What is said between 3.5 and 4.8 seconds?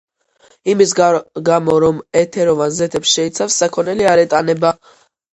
საქონელი არ ეტანება.